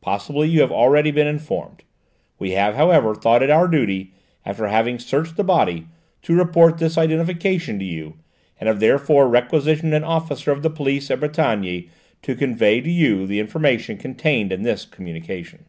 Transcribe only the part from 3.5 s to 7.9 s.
our duty, after having searched the body, to report this identification to